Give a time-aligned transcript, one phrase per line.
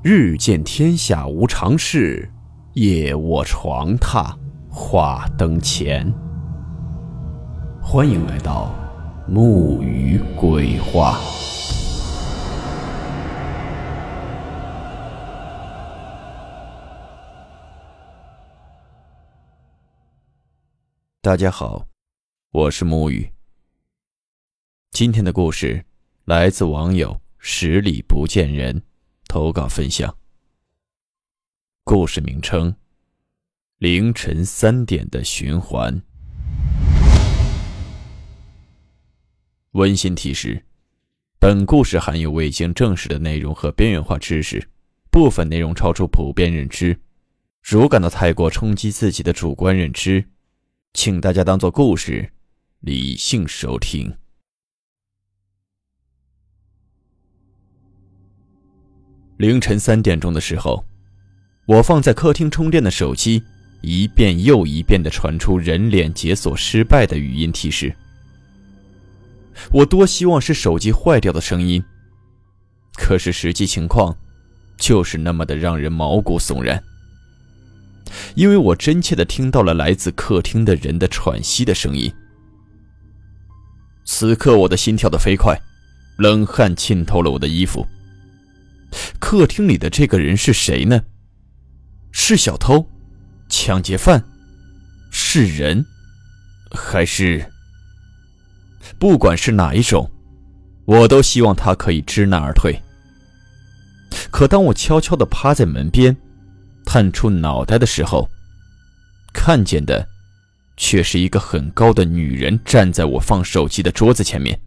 [0.00, 2.30] 日见天下无常事，
[2.74, 4.32] 夜卧床榻
[4.70, 6.08] 话灯前。
[7.82, 8.72] 欢迎来到
[9.26, 11.18] 木鱼鬼话。
[21.20, 21.88] 大家好，
[22.52, 23.28] 我是木鱼。
[24.92, 25.84] 今天的故事
[26.24, 28.80] 来自网友十里不见人。
[29.28, 30.16] 投稿分享。
[31.84, 32.74] 故事名称：
[33.76, 36.02] 凌晨三点的循环。
[39.72, 40.64] 温馨提示：
[41.38, 44.68] 本故事含有未经证实的内容和边缘化知识，
[45.10, 46.98] 部分内容超出普遍认知。
[47.62, 50.30] 如感到太过冲击自己的主观认知，
[50.94, 52.32] 请大家当做故事，
[52.80, 54.17] 理性收听。
[59.38, 60.84] 凌晨三点钟的时候，
[61.64, 63.44] 我放在客厅充电的手机，
[63.82, 67.94] 一遍又一遍的传出人脸解锁失败的语音提示。
[69.72, 71.80] 我多希望是手机坏掉的声音，
[72.94, 74.16] 可是实际情况，
[74.76, 76.82] 就是那么的让人毛骨悚然。
[78.34, 82.12] 因为我真切的听到了来自客厅的人的喘息的声音。
[84.04, 85.56] 此刻我的心跳的飞快，
[86.16, 87.86] 冷汗浸透了我的衣服。
[89.18, 91.02] 客厅里的这个人是谁呢？
[92.10, 92.88] 是小偷、
[93.48, 94.24] 抢劫犯，
[95.10, 95.84] 是人，
[96.70, 97.44] 还是……
[98.98, 100.10] 不管是哪一种，
[100.86, 102.80] 我都希望他可以知难而退。
[104.30, 106.16] 可当我悄悄地趴在门边，
[106.84, 108.28] 探出脑袋的时候，
[109.34, 110.08] 看见的
[110.76, 114.58] 却是一个很高的女人站在我放手机的桌子前面。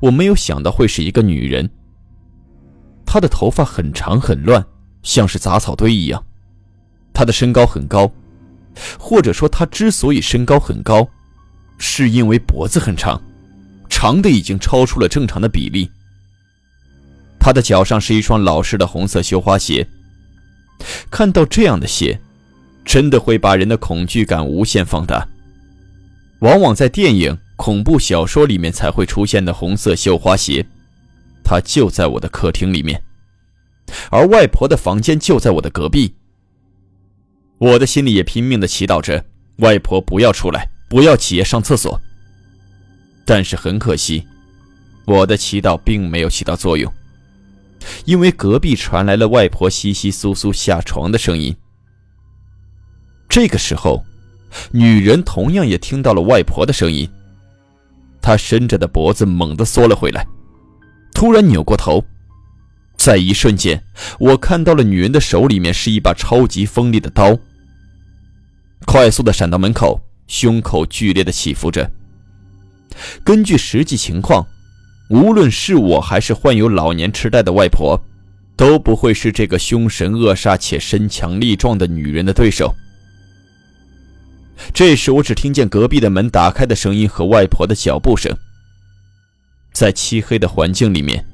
[0.00, 1.68] 我没有想到会是一个女人。
[3.10, 4.62] 他的头发很长很乱，
[5.02, 6.22] 像是杂草堆一样。
[7.14, 8.12] 他的身高很高，
[8.98, 11.08] 或者说他之所以身高很高，
[11.78, 13.18] 是因为脖子很长，
[13.88, 15.90] 长的已经超出了正常的比例。
[17.40, 19.88] 他的脚上是一双老式的红色绣花鞋。
[21.10, 22.20] 看到这样的鞋，
[22.84, 25.26] 真的会把人的恐惧感无限放大。
[26.40, 30.64] 往往在电影、恐怖小说里面才会出现的红色绣花鞋。
[31.42, 33.02] 它就在我的客厅里面，
[34.10, 36.14] 而外婆的房间就在我的隔壁。
[37.58, 39.24] 我的心里也拼命的祈祷着
[39.56, 42.00] 外婆不要出来，不要起夜上厕所。
[43.24, 44.26] 但是很可惜，
[45.04, 46.92] 我的祈祷并没有起到作用，
[48.04, 51.54] 因为隔壁传来了外婆窸窸窣窣下床的声音。
[53.28, 54.02] 这个时候，
[54.70, 57.06] 女人同样也听到了外婆的声音，
[58.22, 60.26] 她伸着的脖子猛地缩了回来。
[61.12, 62.02] 突然扭过头，
[62.98, 63.82] 在一瞬间，
[64.18, 67.38] 我看到了女人的手里面是一把超级锋利的刀。
[68.84, 71.90] 快速的闪到门口，胸口剧烈的起伏着。
[73.22, 74.44] 根据实际情况，
[75.10, 77.98] 无论是我还是患有老年痴呆的外婆，
[78.56, 82.74] 都不会是这个凶神恶煞且身强力壮的女人的对手。
[84.74, 88.36] 这时，我只听见隔壁的门打开的声音和外婆的脚步声。
[89.72, 91.24] 在漆黑的环境里面，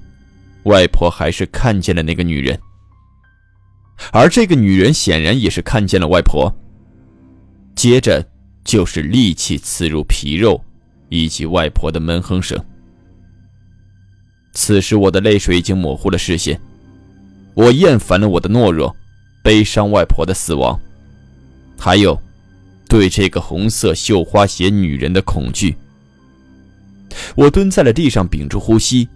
[0.64, 2.58] 外婆还是看见了那个女人，
[4.12, 6.52] 而这个女人显然也是看见了外婆。
[7.75, 8.25] 接着
[8.64, 10.62] 就是利器刺入皮肉，
[11.08, 12.58] 以及外婆的闷哼声。
[14.53, 16.58] 此时我的泪水已经模糊了视线，
[17.54, 18.94] 我厌烦了我的懦弱，
[19.42, 20.78] 悲伤外婆的死亡，
[21.76, 22.16] 还有
[22.88, 25.76] 对这个红色绣花鞋女人的恐惧。
[27.34, 29.08] 我蹲在了地上，屏住呼吸，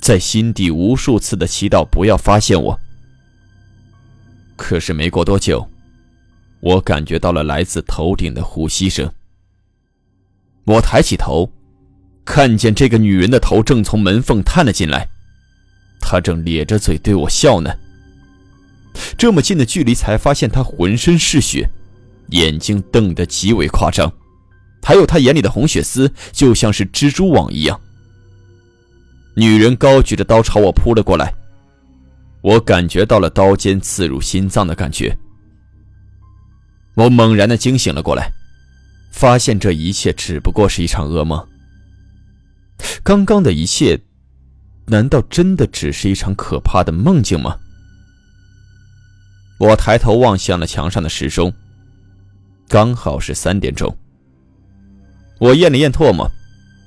[0.00, 2.78] 在心底无数次的祈祷不要发现我。
[4.56, 5.66] 可是没过多久，
[6.60, 9.10] 我感觉到了来自头顶的呼吸声。
[10.64, 11.50] 我抬起头，
[12.24, 15.08] 看见这个女人的头正从门缝探了进来，
[16.00, 17.70] 她正咧着嘴对我笑呢。
[19.16, 21.70] 这么近的距离，才发现她浑身是血，
[22.28, 24.12] 眼睛瞪得极为夸张。
[24.82, 27.80] 还有她眼里的红血丝，就像是蜘蛛网一样。
[29.34, 31.32] 女人高举着刀朝我扑了过来，
[32.42, 35.16] 我感觉到了刀尖刺入心脏的感觉。
[36.94, 38.30] 我猛然的惊醒了过来，
[39.12, 41.46] 发现这一切只不过是一场噩梦。
[43.02, 43.98] 刚刚的一切，
[44.86, 47.56] 难道真的只是一场可怕的梦境吗？
[49.58, 51.52] 我抬头望向了墙上的时钟，
[52.68, 53.96] 刚好是三点钟。
[55.38, 56.28] 我咽了咽唾沫，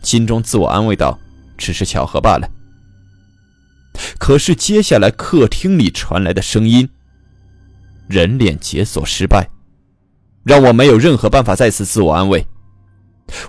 [0.01, 1.17] 心中自我安慰道
[1.63, 2.49] ：“只是巧合罢了。”
[4.19, 6.89] 可是接下来客厅里传来的声音，
[8.07, 9.49] 人脸解锁失败，
[10.43, 12.45] 让我没有任何办法再次自我安慰。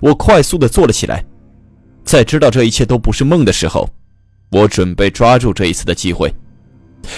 [0.01, 1.25] 我快速的坐了起来，
[2.03, 3.89] 在知道这一切都不是梦的时候，
[4.51, 6.33] 我准备抓住这一次的机会。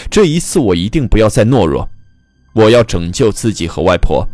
[0.10, 1.88] 这一次我一定不要再懦弱，
[2.54, 4.28] 我要拯救自己和外婆。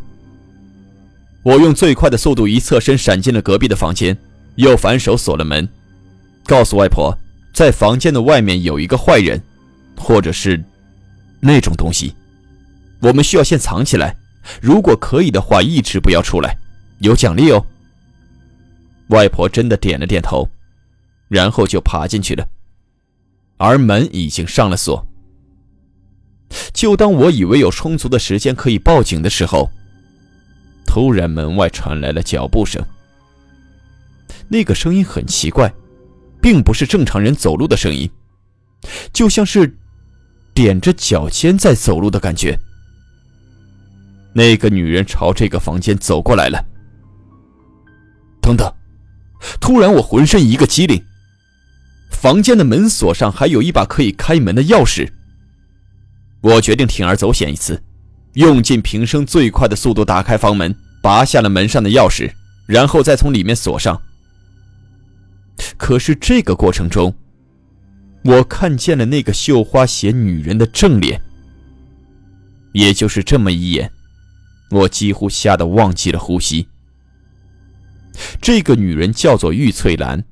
[1.44, 4.18] 我用最快的速度一侧身闪进了隔壁的房间，
[4.56, 5.68] 又反手锁了门，
[6.45, 7.18] 告诉外婆，
[7.54, 9.42] 在房间的外面有一个坏人，
[9.98, 10.63] 或者是
[11.40, 12.13] 那种东西，
[13.01, 14.16] 我们需要先藏起来，
[14.62, 16.57] 如果可以的话，一直不要出来，
[17.00, 17.66] 有奖励哦。
[19.10, 20.50] 外婆真的点了点头，
[21.28, 22.48] 然后就爬进去了，
[23.57, 25.06] 而门已经上了锁。
[26.72, 29.69] 就当我以为有充足的时间可以报警的时候，
[30.86, 32.84] 突然门外传来了脚步声。
[34.48, 35.72] 那个声音很奇怪，
[36.44, 38.12] 并不是正常人走路的声音，
[39.13, 39.78] 就像是
[40.54, 42.60] 踮着脚尖在走路的感觉。
[44.34, 46.62] 那个女人朝这个房间走过来了。
[48.42, 48.69] 等等！
[49.62, 51.01] 突然，我浑身一个机灵。
[52.12, 55.10] 房间的门锁上还有一把可以开门的钥匙。
[56.42, 57.81] 我决定铤而走险一次，
[58.34, 62.30] 用尽平生最快的速度打开房门，拔下了门上的钥匙，
[62.66, 64.01] 然后再从里面锁上。
[65.78, 67.14] 可是这个过程中，
[68.24, 71.22] 我看见了那个绣花鞋女人的正脸。
[72.74, 73.92] 也就是这么一眼，
[74.72, 76.68] 我几乎吓得忘记了呼吸。
[78.42, 80.24] 这个女人叫做玉翠兰，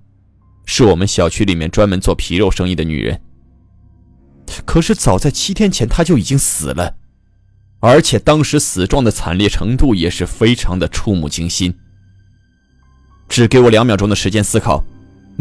[0.65, 3.21] 是我们小区里面专门做皮肉生意的女人。
[4.65, 6.95] 可是早在七天前，她就已经死了，
[7.79, 11.73] 而且当时死状的惨烈程度也是非常的触目惊心。
[13.29, 14.83] 只给我两秒钟的时间思考，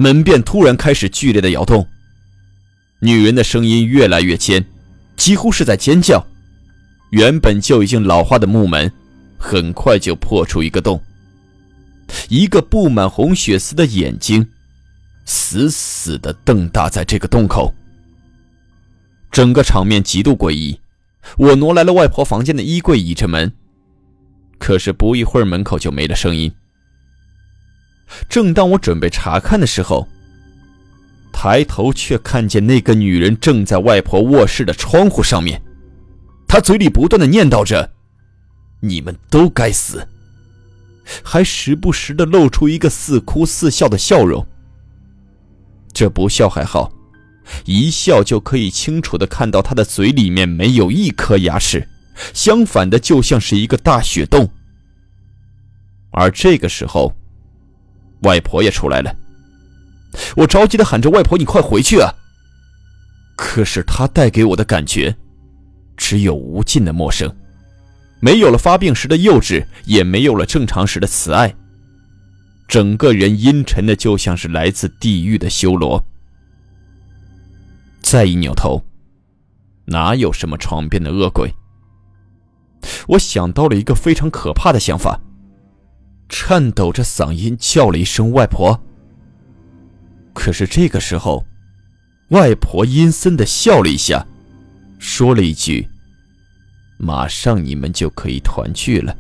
[0.00, 1.86] 门便突然开始剧烈的摇动。
[3.00, 4.64] 女人的声音越来越尖，
[5.14, 6.26] 几乎是在尖叫。
[7.10, 8.90] 原本就已经老化的木门，
[9.36, 10.98] 很快就破出一个洞。
[12.30, 14.48] 一个布满红血丝的眼睛，
[15.26, 17.74] 死死地瞪大在这个洞口。
[19.30, 20.80] 整个场面极度诡异。
[21.36, 23.52] 我挪来了外婆房间的衣柜，倚着门。
[24.58, 26.50] 可是不一会儿，门口就没了声音。
[28.28, 30.08] 正当我准备查看的时候，
[31.32, 35.62] 抬头却看见那个女人正在外婆卧室的窗户上面，
[36.46, 37.92] 她嘴里不断的念叨着
[38.82, 40.06] ：“你们都该死。”
[41.24, 44.46] 还时不时的露出一个似哭似笑的笑容。
[45.92, 46.92] 这不笑还好，
[47.64, 51.88] 一笑就可以清楚的看到他的嘴里面没有一颗牙齿，
[52.32, 54.48] 相反的就像是一个大血洞。
[56.12, 57.12] 而这个时候，
[58.22, 59.14] 外婆也出来了。
[60.36, 62.12] 我着急的喊着：“外婆，你快回去啊！”
[63.36, 65.16] 可是她带给我的感觉，
[65.96, 67.34] 只有无尽的陌生。
[68.20, 71.54] 没有了发病时的幼稚，也没有了正常时的慈爱。
[72.68, 76.04] 整个人阴沉的，就像是来自地狱的修罗。
[78.02, 78.84] 再一扭头，
[79.86, 81.54] 哪有什么床边的恶鬼？
[83.08, 85.20] 我想到了一个非常可怕的想法，
[86.30, 88.80] 颤抖着嗓音叫了一声“外婆”。
[90.32, 91.44] 可是这个时候，
[92.28, 94.26] 外婆阴森的笑了一下，
[94.98, 95.86] 说了一句。
[96.96, 99.16] 马上你们就可以团聚了。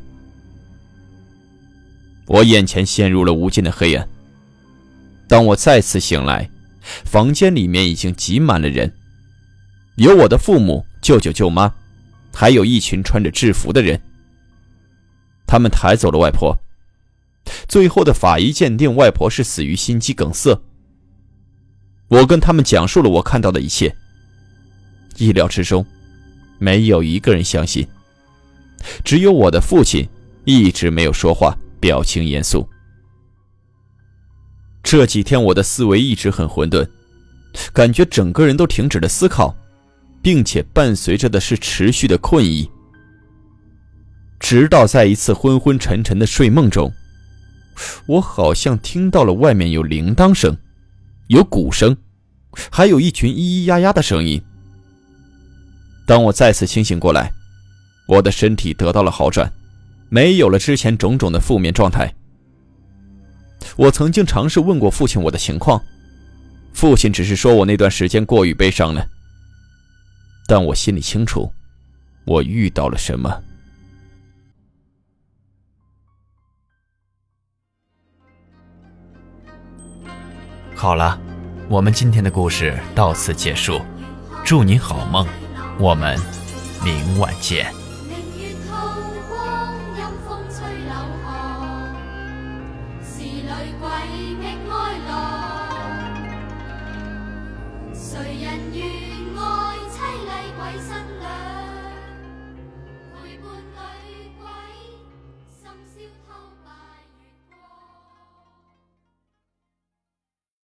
[2.26, 4.08] 我眼前陷入了无尽的黑暗。
[5.26, 6.48] 当我再次醒来，
[6.82, 8.92] 房间里面已经挤满了人，
[9.96, 11.72] 有我的父母、舅舅、舅妈，
[12.32, 14.00] 还有一群穿着制服的人。
[15.46, 16.56] 他们抬走了外婆，
[17.68, 20.60] 最后的法医鉴定外婆是死于心肌梗塞。
[22.08, 23.94] 我跟他们讲述了我看到的一切，
[25.16, 25.84] 意料之中。
[26.58, 27.88] 没有一个人相信，
[29.02, 30.06] 只有我的父亲
[30.44, 32.68] 一直没有说话，表情严肃。
[34.82, 36.86] 这几天我的思维一直很混沌，
[37.72, 39.56] 感觉整个人都停止了思考，
[40.20, 42.70] 并且伴随着的是持续的困意。
[44.38, 46.92] 直到在一次昏昏沉沉的睡梦中，
[48.06, 50.56] 我好像听到了外面有铃铛声，
[51.28, 51.96] 有鼓声，
[52.70, 54.42] 还有一群咿咿呀呀的声音。
[56.06, 57.32] 当我再次清醒过来，
[58.08, 59.52] 我的身体得到了好转，
[60.08, 62.12] 没有了之前种种的负面状态。
[63.76, 65.80] 我曾经尝试问过父亲我的情况，
[66.72, 69.06] 父亲只是说我那段时间过于悲伤了。
[70.46, 71.52] 但我心里清楚，
[72.24, 73.42] 我遇到了什么。
[80.80, 81.20] 好了，
[81.68, 83.82] 我们今天的故事到此结束。
[84.42, 85.26] 祝你好梦，
[85.78, 86.18] 我们
[86.82, 87.70] 明晚见。
[97.92, 98.82] 谁人愿
[99.36, 101.19] 爱凄厉鬼身？